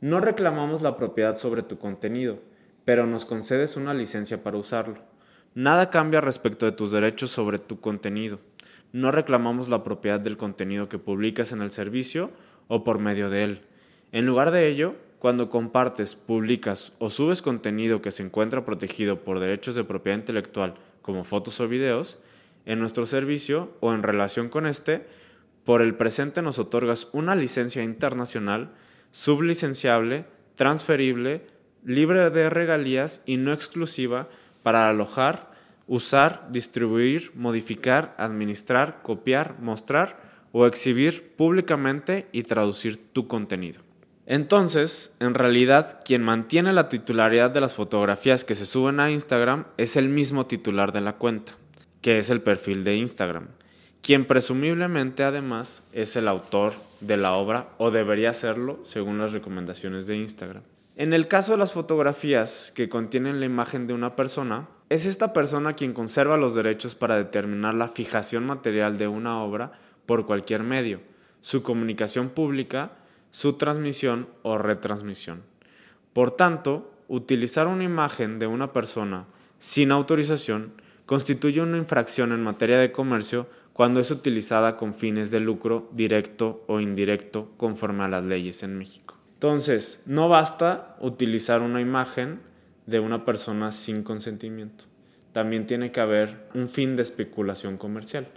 No 0.00 0.21
reclamamos 0.21 0.83
la 0.83 0.97
propiedad 0.97 1.37
sobre 1.37 1.62
tu 1.62 1.78
contenido, 1.78 2.40
pero 2.85 3.07
nos 3.07 3.26
concedes 3.26 3.76
una 3.76 3.95
licencia 3.95 4.42
para 4.42 4.57
usarlo. 4.57 4.97
Nada 5.54 5.90
cambia 5.90 6.21
respecto 6.21 6.66
de 6.66 6.73
tus 6.73 6.90
derechos 6.90 7.31
sobre 7.31 7.59
tu 7.59 7.81
contenido 7.81 8.38
no 8.92 9.11
reclamamos 9.11 9.71
la 9.71 9.83
propiedad 9.83 10.21
del 10.21 10.37
contenido 10.37 10.88
que 10.88 10.99
publicas 10.99 11.52
en 11.52 11.62
el 11.62 11.71
servicio 11.71 12.31
o 12.69 12.85
por 12.85 12.99
medio 12.99 13.31
de 13.31 13.45
él. 13.45 13.62
En 14.12 14.26
lugar 14.26 14.50
de 14.50 14.69
ello, 14.69 14.95
cuando 15.19 15.49
compartes, 15.49 16.14
publicas 16.14 16.92
o 16.99 17.09
subes 17.09 17.40
contenido 17.40 18.02
que 18.02 18.11
se 18.11 18.23
encuentra 18.23 18.64
protegido 18.64 19.25
por 19.25 19.40
derechos 19.40 19.75
de 19.75 19.85
propiedad 19.85 20.19
intelectual 20.19 20.75
como 21.00 21.25
fotos 21.25 21.59
o 21.61 21.69
videos, 21.69 22.19
en 22.66 22.78
nuestro 22.78 23.07
servicio 23.07 23.73
o 23.81 23.92
en 23.92 24.02
relación 24.02 24.49
con 24.49 24.66
este, 24.66 25.07
por 25.64 25.83
el 25.83 25.95
presente 25.95 26.42
nos 26.42 26.59
otorgas 26.59 27.09
una 27.12 27.35
licencia 27.35 27.83
internacional, 27.83 28.73
sublicenciable, 29.11 30.26
transferible, 30.54 31.47
libre 31.85 32.31
de 32.31 32.50
regalías 32.50 33.23
y 33.26 33.37
no 33.37 33.52
exclusiva 33.52 34.28
para 34.62 34.88
alojar 34.88 35.52
usar, 35.87 36.49
distribuir, 36.50 37.33
modificar, 37.35 38.14
administrar, 38.19 39.02
copiar, 39.02 39.59
mostrar 39.61 40.21
o 40.52 40.66
exhibir 40.66 41.35
públicamente 41.37 42.28
y 42.33 42.45
traducir 42.45 42.97
tu 43.12 43.26
contenido. 43.26 43.83
Entonces, 44.25 45.16
en 45.19 45.35
realidad, 45.35 46.00
quien 46.04 46.23
mantiene 46.23 46.73
la 46.73 46.88
titularidad 46.88 47.50
de 47.50 47.61
las 47.61 47.75
fotografías 47.75 48.45
que 48.45 48.54
se 48.54 48.66
suben 48.66 49.00
a 49.00 49.11
Instagram 49.11 49.66
es 49.76 49.97
el 49.97 50.09
mismo 50.09 50.47
titular 50.47 50.92
de 50.92 51.00
la 51.00 51.16
cuenta, 51.16 51.52
que 52.00 52.19
es 52.19 52.31
el 52.31 52.40
perfil 52.40 52.85
de 52.85 52.97
Instagram, 52.97 53.49
quien 54.02 54.26
presumiblemente 54.26 55.23
además 55.23 55.85
es 55.92 56.16
el 56.16 56.26
autor 56.26 56.73
de 57.00 57.16
la 57.16 57.35
obra 57.35 57.68
o 57.78 57.92
debería 57.92 58.35
serlo 58.35 58.80
según 58.82 59.18
las 59.18 59.32
recomendaciones 59.32 60.06
de 60.09 60.16
Instagram. 60.16 60.64
En 60.97 61.12
el 61.14 61.28
caso 61.28 61.52
de 61.52 61.59
las 61.59 61.73
fotografías 61.73 62.73
que 62.75 62.88
contienen 62.88 63.38
la 63.38 63.47
imagen 63.47 63.87
de 63.87 63.94
una 63.94 64.14
persona, 64.14 64.68
es 64.90 65.06
esta 65.06 65.32
persona 65.32 65.75
quien 65.75 65.94
conserva 65.94 66.37
los 66.37 66.54
derechos 66.54 66.97
para 66.97 67.16
determinar 67.16 67.75
la 67.75 67.88
fijación 67.88 68.44
material 68.44 68.99
de 68.99 69.06
una 69.09 69.40
obra 69.40 69.73
por 70.04 70.26
cualquier 70.26 70.64
medio, 70.64 71.00
su 71.40 71.62
comunicación 71.62 72.28
pública, 72.28 72.92
su 73.30 73.54
transmisión 73.54 74.26
o 74.42 74.59
retransmisión. 74.59 75.42
Por 76.12 76.32
tanto, 76.32 76.92
utilizar 77.09 77.68
una 77.68 77.85
imagen 77.85 78.38
de 78.38 78.49
una 78.49 78.73
persona 78.73 79.26
sin 79.59 79.92
autorización 79.92 80.73
constituye 81.06 81.61
una 81.61 81.78
infracción 81.78 82.32
en 82.32 82.42
materia 82.42 82.78
de 82.78 82.92
comercio 82.92 83.47
cuando 83.73 84.00
es 84.00 84.11
utilizada 84.11 84.76
con 84.76 84.95
fines 84.95 85.31
de 85.31 85.41
lucro 85.41 85.88
directo 85.93 86.64
o 86.67 86.81
indirecto 86.81 87.52
conforme 87.57 88.05
a 88.05 88.09
las 88.09 88.25
leyes 88.25 88.62
en 88.62 88.76
México. 88.76 89.17
Entonces, 89.35 90.02
no 90.07 90.29
basta 90.29 90.97
utilizar 91.00 91.62
una 91.62 91.81
imagen 91.81 92.41
de 92.87 93.00
una 93.00 93.25
persona 93.25 93.73
sin 93.73 94.02
consentimiento. 94.02 94.85
También 95.33 95.67
tiene 95.67 95.91
que 95.91 96.00
haber 96.00 96.49
un 96.55 96.69
fin 96.69 96.95
de 96.95 97.02
especulación 97.02 97.79
comercial, 97.79 98.29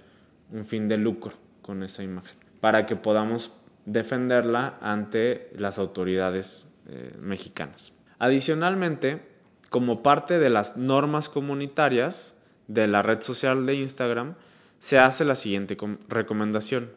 un 0.52 0.66
fin 0.66 0.88
de 0.88 0.98
lucro 0.98 1.34
con 1.62 1.84
esa 1.84 2.04
imagen, 2.04 2.38
para 2.62 2.86
que 2.86 2.96
podamos 2.96 3.58
defenderla 3.86 4.78
ante 4.82 5.52
las 5.58 5.78
autoridades 5.78 6.72
eh, 6.88 7.14
mexicanas. 7.20 7.94
Adicionalmente, 8.18 9.22
como 9.70 10.02
parte 10.02 10.40
de 10.40 10.50
las 10.50 10.78
normas 10.78 11.30
comunitarias 11.30 12.38
de 12.68 12.88
la 12.88 13.02
red 13.02 13.22
social 13.22 13.66
de 13.66 13.76
Instagram, 13.76 14.36
se 14.80 15.00
hace 15.00 15.26
la 15.26 15.36
siguiente 15.36 15.78
recomendación. 16.08 16.92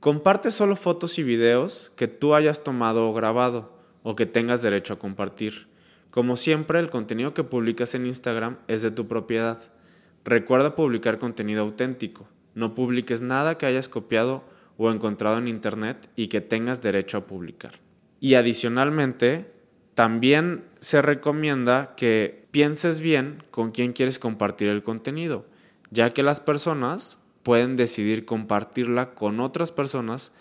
Comparte 0.00 0.50
solo 0.50 0.76
fotos 0.76 1.18
y 1.18 1.22
videos 1.22 1.92
que 1.96 2.08
tú 2.08 2.34
hayas 2.34 2.62
tomado 2.62 3.08
o 3.08 3.14
grabado 3.14 3.76
o 4.02 4.14
que 4.14 4.26
tengas 4.26 4.62
derecho 4.62 4.94
a 4.94 4.98
compartir. 4.98 5.68
Como 6.10 6.36
siempre, 6.36 6.78
el 6.78 6.90
contenido 6.90 7.34
que 7.34 7.44
publicas 7.44 7.94
en 7.94 8.06
Instagram 8.06 8.58
es 8.68 8.82
de 8.82 8.90
tu 8.90 9.08
propiedad. 9.08 9.58
Recuerda 10.24 10.74
publicar 10.74 11.18
contenido 11.18 11.62
auténtico. 11.62 12.28
No 12.54 12.72
publiques 12.72 13.20
nada 13.20 13.58
que 13.58 13.66
hayas 13.66 13.88
copiado 13.88 14.44
o 14.76 14.90
encontrado 14.90 15.38
en 15.38 15.48
Internet 15.48 16.08
y 16.16 16.28
que 16.28 16.40
tengas 16.40 16.82
derecho 16.82 17.18
a 17.18 17.26
publicar. 17.26 17.72
Y 18.20 18.34
adicionalmente, 18.34 19.50
también 19.94 20.64
se 20.78 21.02
recomienda 21.02 21.94
que 21.96 22.46
pienses 22.50 23.00
bien 23.00 23.42
con 23.50 23.72
quién 23.72 23.92
quieres 23.92 24.18
compartir 24.18 24.68
el 24.68 24.82
contenido, 24.82 25.46
ya 25.90 26.10
que 26.10 26.22
las 26.22 26.40
personas 26.40 27.18
pueden 27.42 27.76
decidir 27.76 28.24
compartirla 28.24 29.14
con 29.14 29.40
otras 29.40 29.72
personas 29.72 30.32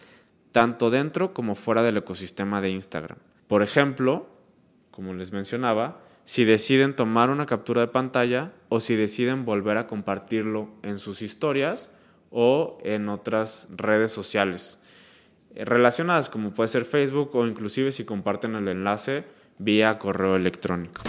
tanto 0.52 0.90
dentro 0.90 1.34
como 1.34 1.54
fuera 1.56 1.84
del 1.84 1.98
ecosistema 1.98 2.62
de 2.62 2.70
Instagram. 2.70 3.18
Por 3.48 3.62
ejemplo, 3.62 4.28
como 4.90 5.14
les 5.14 5.32
mencionaba, 5.32 6.02
si 6.24 6.46
deciden 6.46 6.96
tomar 6.96 7.30
una 7.30 7.46
captura 7.46 7.82
de 7.82 7.88
pantalla 7.88 8.54
o 8.70 8.80
si 8.80 8.96
deciden 8.96 9.46
volver 9.46 9.78
a 9.78 9.86
compartirlo 9.86 10.70
en 10.82 10.98
sus 10.98 11.22
historias 11.22 11.92
o 12.32 12.78
en 12.84 13.10
otras 13.10 13.68
redes 13.76 14.12
sociales 14.12 14.80
eh, 15.56 15.64
relacionadas 15.64 16.30
como 16.30 16.52
puede 16.52 16.68
ser 16.68 16.86
Facebook 16.86 17.36
o 17.36 17.46
inclusive 17.46 17.92
si 17.92 18.04
comparten 18.04 18.56
el 18.56 18.68
enlace 18.68 19.26
vía 19.58 19.98
correo 20.00 20.36
electrónico. 20.36 21.04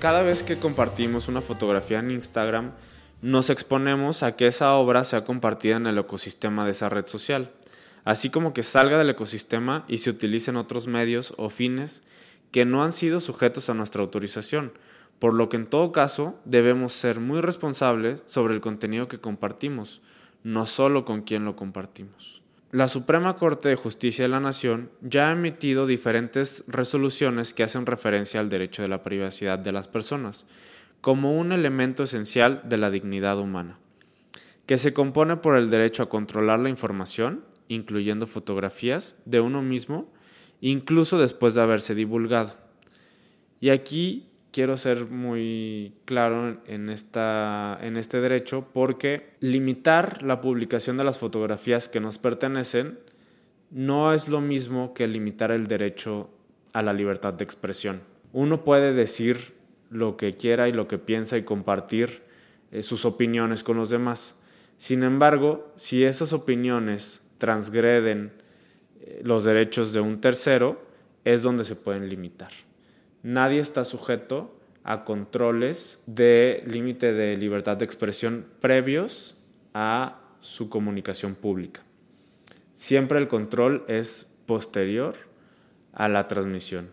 Cada 0.00 0.22
vez 0.22 0.42
que 0.42 0.58
compartimos 0.58 1.28
una 1.28 1.42
fotografía 1.42 1.98
en 1.98 2.10
Instagram, 2.10 2.72
nos 3.20 3.50
exponemos 3.50 4.22
a 4.22 4.34
que 4.34 4.46
esa 4.46 4.72
obra 4.72 5.04
sea 5.04 5.24
compartida 5.24 5.76
en 5.76 5.86
el 5.86 5.98
ecosistema 5.98 6.64
de 6.64 6.70
esa 6.70 6.88
red 6.88 7.04
social, 7.04 7.52
así 8.04 8.30
como 8.30 8.54
que 8.54 8.62
salga 8.62 8.96
del 8.96 9.10
ecosistema 9.10 9.84
y 9.88 9.98
se 9.98 10.08
utilicen 10.08 10.56
otros 10.56 10.86
medios 10.86 11.34
o 11.36 11.50
fines 11.50 12.02
que 12.50 12.64
no 12.64 12.82
han 12.82 12.94
sido 12.94 13.20
sujetos 13.20 13.68
a 13.68 13.74
nuestra 13.74 14.00
autorización, 14.00 14.72
por 15.18 15.34
lo 15.34 15.50
que 15.50 15.58
en 15.58 15.66
todo 15.66 15.92
caso 15.92 16.40
debemos 16.46 16.94
ser 16.94 17.20
muy 17.20 17.42
responsables 17.42 18.22
sobre 18.24 18.54
el 18.54 18.62
contenido 18.62 19.06
que 19.06 19.20
compartimos, 19.20 20.00
no 20.42 20.64
solo 20.64 21.04
con 21.04 21.20
quién 21.20 21.44
lo 21.44 21.56
compartimos. 21.56 22.42
La 22.72 22.86
Suprema 22.86 23.34
Corte 23.34 23.68
de 23.68 23.74
Justicia 23.74 24.24
de 24.24 24.28
la 24.28 24.38
Nación 24.38 24.92
ya 25.00 25.28
ha 25.28 25.32
emitido 25.32 25.88
diferentes 25.88 26.62
resoluciones 26.68 27.52
que 27.52 27.64
hacen 27.64 27.84
referencia 27.84 28.38
al 28.38 28.48
derecho 28.48 28.82
de 28.82 28.86
la 28.86 29.02
privacidad 29.02 29.58
de 29.58 29.72
las 29.72 29.88
personas, 29.88 30.46
como 31.00 31.36
un 31.36 31.50
elemento 31.50 32.04
esencial 32.04 32.62
de 32.64 32.76
la 32.76 32.92
dignidad 32.92 33.40
humana, 33.40 33.80
que 34.66 34.78
se 34.78 34.94
compone 34.94 35.36
por 35.36 35.58
el 35.58 35.68
derecho 35.68 36.04
a 36.04 36.08
controlar 36.08 36.60
la 36.60 36.68
información, 36.68 37.44
incluyendo 37.66 38.28
fotografías, 38.28 39.16
de 39.24 39.40
uno 39.40 39.62
mismo, 39.62 40.08
incluso 40.60 41.18
después 41.18 41.56
de 41.56 41.62
haberse 41.62 41.96
divulgado. 41.96 42.56
Y 43.58 43.70
aquí 43.70 44.29
quiero 44.52 44.76
ser 44.76 45.06
muy 45.06 45.94
claro 46.04 46.60
en, 46.66 46.90
esta, 46.90 47.78
en 47.80 47.96
este 47.96 48.20
derecho 48.20 48.66
porque 48.72 49.30
limitar 49.40 50.22
la 50.22 50.40
publicación 50.40 50.96
de 50.96 51.04
las 51.04 51.18
fotografías 51.18 51.88
que 51.88 52.00
nos 52.00 52.18
pertenecen 52.18 52.98
no 53.70 54.12
es 54.12 54.28
lo 54.28 54.40
mismo 54.40 54.94
que 54.94 55.06
limitar 55.06 55.50
el 55.50 55.66
derecho 55.66 56.30
a 56.72 56.82
la 56.82 56.92
libertad 56.92 57.34
de 57.34 57.44
expresión. 57.44 58.00
Uno 58.32 58.64
puede 58.64 58.92
decir 58.92 59.54
lo 59.90 60.16
que 60.16 60.32
quiera 60.32 60.68
y 60.68 60.72
lo 60.72 60.88
que 60.88 60.98
piensa 60.98 61.36
y 61.36 61.42
compartir 61.42 62.22
eh, 62.70 62.82
sus 62.82 63.04
opiniones 63.04 63.62
con 63.62 63.76
los 63.76 63.90
demás. 63.90 64.40
Sin 64.76 65.02
embargo, 65.02 65.72
si 65.74 66.04
esas 66.04 66.32
opiniones 66.32 67.22
transgreden 67.38 68.32
eh, 69.00 69.20
los 69.24 69.44
derechos 69.44 69.92
de 69.92 70.00
un 70.00 70.20
tercero, 70.20 70.80
es 71.24 71.42
donde 71.42 71.64
se 71.64 71.76
pueden 71.76 72.08
limitar. 72.08 72.52
Nadie 73.22 73.60
está 73.60 73.84
sujeto 73.84 74.58
a 74.82 75.04
controles 75.04 76.02
de 76.06 76.62
límite 76.66 77.12
de 77.12 77.36
libertad 77.36 77.76
de 77.76 77.84
expresión 77.84 78.46
previos 78.60 79.36
a 79.74 80.20
su 80.40 80.70
comunicación 80.70 81.34
pública. 81.34 81.82
Siempre 82.72 83.18
el 83.18 83.28
control 83.28 83.84
es 83.88 84.32
posterior 84.46 85.14
a 85.92 86.08
la 86.08 86.28
transmisión. 86.28 86.90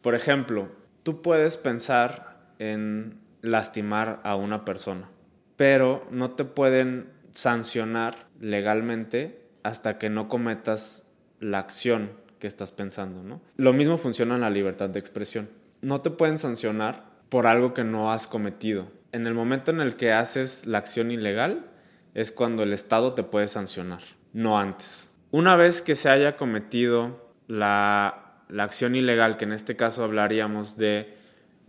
Por 0.00 0.16
ejemplo, 0.16 0.68
tú 1.04 1.22
puedes 1.22 1.56
pensar 1.56 2.40
en 2.58 3.20
lastimar 3.40 4.20
a 4.24 4.34
una 4.34 4.64
persona, 4.64 5.08
pero 5.56 6.06
no 6.10 6.32
te 6.32 6.44
pueden 6.44 7.08
sancionar 7.30 8.16
legalmente 8.40 9.46
hasta 9.62 9.96
que 9.96 10.10
no 10.10 10.26
cometas 10.26 11.06
la 11.38 11.60
acción 11.60 12.10
que 12.42 12.48
estás 12.48 12.72
pensando, 12.72 13.22
¿no? 13.22 13.40
Lo 13.56 13.72
mismo 13.72 13.96
funciona 13.96 14.34
en 14.34 14.40
la 14.40 14.50
libertad 14.50 14.90
de 14.90 14.98
expresión. 14.98 15.48
No 15.80 16.00
te 16.00 16.10
pueden 16.10 16.40
sancionar 16.40 17.04
por 17.28 17.46
algo 17.46 17.72
que 17.72 17.84
no 17.84 18.10
has 18.10 18.26
cometido. 18.26 18.88
En 19.12 19.28
el 19.28 19.34
momento 19.34 19.70
en 19.70 19.80
el 19.80 19.94
que 19.94 20.12
haces 20.12 20.66
la 20.66 20.78
acción 20.78 21.12
ilegal 21.12 21.70
es 22.14 22.32
cuando 22.32 22.64
el 22.64 22.72
Estado 22.72 23.14
te 23.14 23.22
puede 23.22 23.46
sancionar, 23.46 24.02
no 24.32 24.58
antes. 24.58 25.12
Una 25.30 25.54
vez 25.54 25.82
que 25.82 25.94
se 25.94 26.08
haya 26.08 26.36
cometido 26.36 27.32
la, 27.46 28.42
la 28.48 28.64
acción 28.64 28.96
ilegal, 28.96 29.36
que 29.36 29.44
en 29.44 29.52
este 29.52 29.76
caso 29.76 30.02
hablaríamos 30.02 30.76
de 30.76 31.14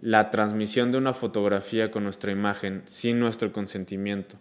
la 0.01 0.31
transmisión 0.31 0.91
de 0.91 0.97
una 0.97 1.13
fotografía 1.13 1.91
con 1.91 2.03
nuestra 2.03 2.31
imagen 2.31 2.81
sin 2.85 3.19
nuestro 3.19 3.51
consentimiento 3.51 4.37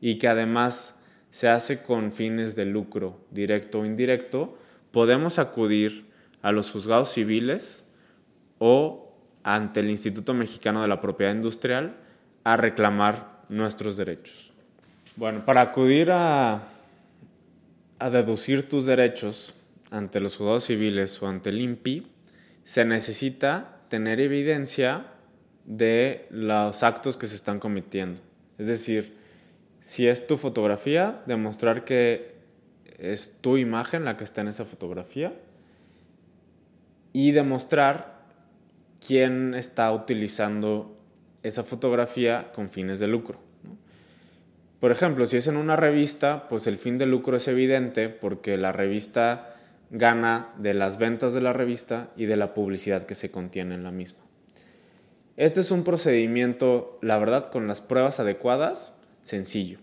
y 0.00 0.18
que 0.18 0.26
además 0.26 0.96
se 1.30 1.46
hace 1.46 1.84
con 1.84 2.10
fines 2.10 2.56
de 2.56 2.64
lucro 2.64 3.20
directo 3.30 3.78
o 3.78 3.84
indirecto, 3.84 4.58
podemos 4.90 5.38
acudir 5.38 6.06
a 6.42 6.52
los 6.52 6.70
juzgados 6.70 7.10
civiles 7.10 7.86
o 8.58 9.14
ante 9.42 9.80
el 9.80 9.90
Instituto 9.90 10.34
Mexicano 10.34 10.82
de 10.82 10.88
la 10.88 11.00
Propiedad 11.00 11.34
Industrial 11.34 11.96
a 12.44 12.56
reclamar 12.56 13.42
nuestros 13.48 13.96
derechos. 13.96 14.52
Bueno, 15.16 15.44
para 15.44 15.62
acudir 15.62 16.10
a, 16.10 16.62
a 17.98 18.10
deducir 18.10 18.68
tus 18.68 18.86
derechos 18.86 19.54
ante 19.90 20.20
los 20.20 20.36
juzgados 20.36 20.64
civiles 20.64 21.20
o 21.22 21.28
ante 21.28 21.50
el 21.50 21.60
INPI, 21.60 22.06
se 22.62 22.84
necesita 22.84 23.80
tener 23.88 24.20
evidencia 24.20 25.06
de 25.64 26.26
los 26.30 26.82
actos 26.82 27.16
que 27.16 27.26
se 27.26 27.36
están 27.36 27.58
cometiendo. 27.58 28.20
Es 28.58 28.66
decir, 28.66 29.16
si 29.80 30.06
es 30.06 30.26
tu 30.26 30.36
fotografía, 30.36 31.22
demostrar 31.26 31.84
que 31.84 32.37
es 32.98 33.38
tu 33.40 33.56
imagen 33.56 34.04
la 34.04 34.16
que 34.16 34.24
está 34.24 34.40
en 34.40 34.48
esa 34.48 34.64
fotografía 34.64 35.32
y 37.12 37.30
demostrar 37.30 38.18
quién 39.04 39.54
está 39.54 39.92
utilizando 39.92 40.96
esa 41.42 41.62
fotografía 41.62 42.50
con 42.52 42.68
fines 42.68 42.98
de 42.98 43.06
lucro. 43.06 43.40
Por 44.80 44.92
ejemplo, 44.92 45.26
si 45.26 45.36
es 45.36 45.46
en 45.46 45.56
una 45.56 45.76
revista, 45.76 46.46
pues 46.48 46.66
el 46.66 46.76
fin 46.76 46.98
de 46.98 47.06
lucro 47.06 47.36
es 47.36 47.48
evidente 47.48 48.08
porque 48.08 48.56
la 48.56 48.72
revista 48.72 49.54
gana 49.90 50.52
de 50.58 50.74
las 50.74 50.98
ventas 50.98 51.34
de 51.34 51.40
la 51.40 51.52
revista 51.52 52.10
y 52.16 52.26
de 52.26 52.36
la 52.36 52.54
publicidad 52.54 53.04
que 53.04 53.14
se 53.14 53.30
contiene 53.30 53.74
en 53.74 53.84
la 53.84 53.90
misma. 53.90 54.20
Este 55.36 55.60
es 55.60 55.70
un 55.70 55.84
procedimiento, 55.84 56.98
la 57.00 57.18
verdad, 57.18 57.50
con 57.50 57.66
las 57.68 57.80
pruebas 57.80 58.20
adecuadas, 58.20 58.94
sencillo. 59.22 59.78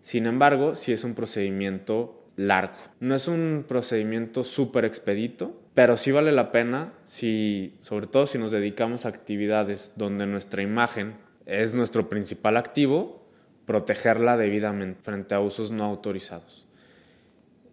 Sin 0.00 0.26
embargo, 0.26 0.74
sí 0.74 0.92
es 0.92 1.04
un 1.04 1.14
procedimiento 1.14 2.19
largo. 2.36 2.78
No 3.00 3.14
es 3.14 3.28
un 3.28 3.64
procedimiento 3.66 4.42
súper 4.42 4.84
expedito, 4.84 5.60
pero 5.74 5.96
sí 5.96 6.10
vale 6.10 6.32
la 6.32 6.52
pena, 6.52 6.92
si, 7.04 7.76
sobre 7.80 8.06
todo 8.06 8.26
si 8.26 8.38
nos 8.38 8.52
dedicamos 8.52 9.04
a 9.04 9.10
actividades 9.10 9.92
donde 9.96 10.26
nuestra 10.26 10.62
imagen 10.62 11.14
es 11.46 11.74
nuestro 11.74 12.08
principal 12.08 12.56
activo, 12.56 13.26
protegerla 13.66 14.36
debidamente 14.36 15.00
frente 15.02 15.34
a 15.34 15.40
usos 15.40 15.70
no 15.70 15.84
autorizados. 15.84 16.66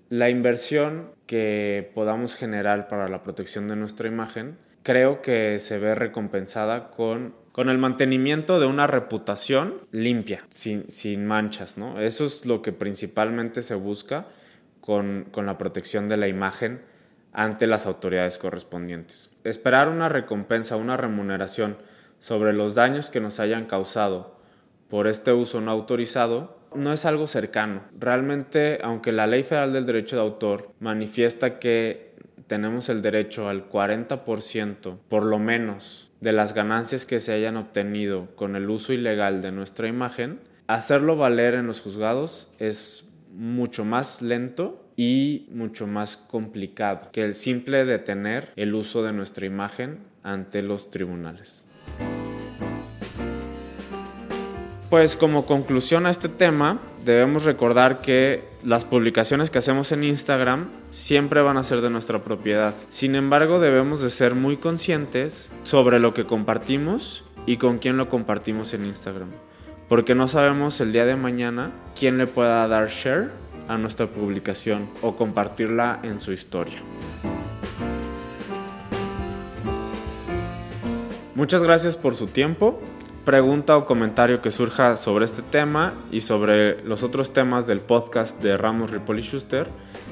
La 0.09 0.29
inversión 0.29 1.11
que 1.25 1.91
podamos 1.93 2.35
generar 2.35 2.87
para 2.87 3.07
la 3.07 3.23
protección 3.23 3.67
de 3.67 3.75
nuestra 3.75 4.07
imagen 4.07 4.57
creo 4.83 5.21
que 5.21 5.59
se 5.59 5.79
ve 5.79 5.95
recompensada 5.95 6.91
con, 6.91 7.35
con 7.51 7.69
el 7.69 7.77
mantenimiento 7.77 8.59
de 8.59 8.67
una 8.67 8.87
reputación 8.87 9.81
limpia, 9.91 10.45
sin, 10.49 10.89
sin 10.89 11.25
manchas, 11.25 11.77
¿no? 11.77 11.99
Eso 11.99 12.23
es 12.23 12.45
lo 12.45 12.61
que 12.61 12.71
principalmente 12.71 13.61
se 13.61 13.75
busca 13.75 14.27
con, 14.87 15.45
la 15.45 15.57
protección 15.57 16.07
de 16.07 16.15
la 16.15 16.29
imagen 16.29 16.81
ante 17.33 17.67
las 17.67 17.85
autoridades 17.85 18.37
correspondientes. 18.37 19.31
Esperar 19.43 19.89
una 19.89 20.07
recompensa, 20.07 20.77
una 20.77 20.95
remuneración 20.95 21.75
sobre 22.19 22.53
los 22.53 22.73
daños 22.73 23.09
que 23.09 23.19
nos 23.19 23.41
hayan 23.41 23.65
causado 23.65 24.39
por 24.87 25.07
este 25.07 25.33
uso 25.33 25.59
no 25.59 25.71
autorizado 25.71 26.57
no 26.73 26.93
es 26.93 27.05
algo 27.05 27.27
cercano. 27.27 27.81
Realmente, 27.99 28.79
aunque 28.81 29.11
la 29.11 29.27
Ley 29.27 29.43
Federal 29.43 29.73
del 29.73 29.85
Derecho 29.85 30.15
de 30.15 30.21
Autor 30.21 30.71
manifiesta 30.79 31.59
que 31.59 32.15
tenemos 32.47 32.87
el 32.87 33.01
derecho 33.01 33.49
al 33.49 33.69
40%, 33.69 34.99
por 35.09 35.25
lo 35.25 35.37
menos, 35.37 36.11
de 36.21 36.31
las 36.31 36.53
ganancias 36.53 37.05
que 37.05 37.19
se 37.19 37.33
hayan 37.33 37.57
obtenido 37.57 38.33
con 38.37 38.55
el 38.55 38.69
uso 38.69 38.93
ilegal 38.93 39.41
de 39.41 39.51
nuestra 39.51 39.89
imagen, 39.89 40.39
hacerlo 40.67 41.17
valer 41.17 41.55
en 41.55 41.67
los 41.67 41.81
juzgados 41.81 42.47
es 42.57 43.06
mucho 43.37 43.85
más 43.85 44.21
lento 44.21 44.83
y 44.95 45.47
mucho 45.51 45.85
más 45.85 46.17
complicado 46.17 47.09
que 47.11 47.23
el 47.23 47.35
simple 47.35 47.85
detener 47.85 48.51
el 48.55 48.73
uso 48.73 49.03
de 49.03 49.13
nuestra 49.13 49.45
imagen 49.45 49.99
ante 50.23 50.63
los 50.63 50.89
tribunales. 50.89 51.67
Pues 54.89 55.15
como 55.17 55.45
conclusión 55.45 56.05
a 56.05 56.09
este 56.09 56.29
tema, 56.29 56.79
debemos 57.05 57.43
recordar 57.43 58.01
que 58.01 58.43
las 58.63 58.85
publicaciones 58.85 59.51
que 59.51 59.57
hacemos 59.59 59.91
en 59.91 60.03
Instagram 60.05 60.69
siempre 60.89 61.41
van 61.41 61.57
a 61.57 61.63
ser 61.63 61.81
de 61.81 61.89
nuestra 61.89 62.23
propiedad. 62.23 62.73
Sin 62.87 63.15
embargo, 63.15 63.59
debemos 63.59 64.01
de 64.01 64.09
ser 64.09 64.33
muy 64.33 64.57
conscientes 64.57 65.51
sobre 65.63 65.99
lo 65.99 66.13
que 66.13 66.23
compartimos 66.23 67.25
y 67.45 67.57
con 67.57 67.79
quién 67.79 67.97
lo 67.97 68.07
compartimos 68.07 68.73
en 68.73 68.85
Instagram. 68.85 69.29
Porque 69.87 70.15
no 70.15 70.27
sabemos 70.27 70.81
el 70.81 70.91
día 70.91 71.05
de 71.05 71.15
mañana 71.15 71.71
quién 71.97 72.17
le 72.17 72.27
pueda 72.27 72.67
dar 72.67 72.89
share 72.89 73.29
a 73.67 73.77
nuestra 73.77 74.07
publicación 74.07 74.89
o 75.01 75.15
compartirla 75.15 75.99
en 76.03 76.19
su 76.19 76.31
historia. 76.31 76.79
Muchas 81.35 81.63
gracias 81.63 81.95
por 81.95 82.15
su 82.15 82.27
tiempo 82.27 82.81
pregunta 83.27 83.75
o 83.75 83.85
comentario 83.85 84.39
que 84.41 84.51
surja 84.51 84.95
sobre 84.95 85.25
este 85.25 85.41
tema 85.41 85.91
y 86.13 86.21
sobre 86.21 86.81
los 86.85 87.03
otros 87.03 87.33
temas 87.33 87.67
del 87.67 87.81
podcast 87.81 88.41
de 88.41 88.55
Ramos 88.55 88.91
Ripoli 88.91 89.21
Schuster, 89.21 89.67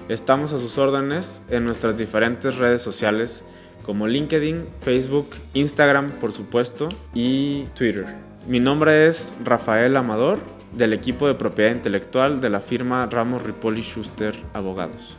estamos 0.10 0.54
a 0.54 0.60
sus 0.60 0.78
órdenes 0.78 1.42
en 1.50 1.66
nuestras 1.66 1.98
diferentes 1.98 2.58
redes 2.58 2.82
sociales 2.82 3.44
como 3.84 4.08
LinkedIn, 4.08 4.68
Facebook, 4.82 5.30
Instagram, 5.54 6.12
por 6.12 6.32
supuesto, 6.32 6.90
y 7.14 7.66
Twitter. 7.76 8.06
Mi 8.48 8.60
nombre 8.60 9.08
es 9.08 9.36
Rafael 9.44 9.96
Amador, 9.98 10.40
del 10.72 10.94
equipo 10.94 11.28
de 11.28 11.36
propiedad 11.36 11.72
intelectual 11.72 12.42
de 12.42 12.50
la 12.50 12.60
firma 12.60 13.08
Ramos 13.10 13.44
Ripoli 13.44 13.82
Schuster 13.82 14.36
Abogados. 14.54 15.18